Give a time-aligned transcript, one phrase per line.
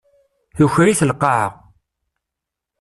[0.55, 1.47] Tukert-it lqawɛa.